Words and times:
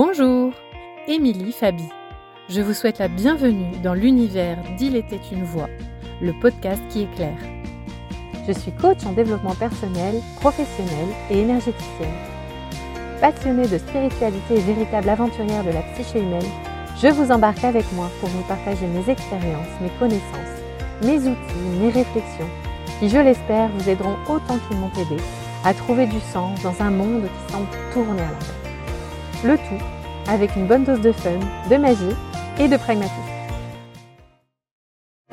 Bonjour, 0.00 0.52
Émilie 1.08 1.50
Fabi. 1.50 1.88
Je 2.48 2.60
vous 2.60 2.72
souhaite 2.72 3.00
la 3.00 3.08
bienvenue 3.08 3.76
dans 3.82 3.94
l'univers 3.94 4.56
d'Il 4.76 4.94
était 4.94 5.20
une 5.32 5.42
voix, 5.42 5.66
le 6.22 6.32
podcast 6.40 6.80
qui 6.88 7.02
éclaire. 7.02 7.40
Je 8.46 8.52
suis 8.52 8.70
coach 8.70 9.04
en 9.06 9.12
développement 9.12 9.56
personnel, 9.56 10.14
professionnel 10.36 11.08
et 11.32 11.40
énergéticienne. 11.40 12.14
Passionnée 13.20 13.66
de 13.66 13.76
spiritualité 13.76 14.54
et 14.54 14.72
véritable 14.72 15.08
aventurière 15.08 15.64
de 15.64 15.70
la 15.70 15.82
psyché 15.82 16.20
humaine, 16.20 16.46
je 17.02 17.08
vous 17.08 17.32
embarque 17.32 17.64
avec 17.64 17.92
moi 17.94 18.08
pour 18.20 18.28
vous 18.28 18.44
partager 18.44 18.86
mes 18.86 19.10
expériences, 19.10 19.80
mes 19.82 19.90
connaissances, 19.98 20.62
mes 21.02 21.18
outils, 21.18 21.80
mes 21.80 21.90
réflexions, 21.90 22.50
qui, 23.00 23.08
je 23.08 23.18
l'espère, 23.18 23.68
vous 23.70 23.90
aideront 23.90 24.14
autant 24.28 24.60
qu'ils 24.68 24.76
m'ont 24.76 24.92
aidé 24.92 25.20
à 25.64 25.74
trouver 25.74 26.06
du 26.06 26.20
sens 26.32 26.62
dans 26.62 26.80
un 26.80 26.90
monde 26.90 27.24
qui 27.24 27.52
semble 27.52 27.66
tourner 27.92 28.22
à 28.22 28.26
l'envers. 28.26 28.58
Le 29.44 29.56
tout 29.56 29.84
avec 30.28 30.54
une 30.56 30.66
bonne 30.66 30.84
dose 30.84 31.00
de 31.00 31.12
fun, 31.12 31.38
de 31.70 31.76
magie 31.76 32.16
et 32.58 32.68
de 32.68 32.76
pragmatisme. 32.76 33.37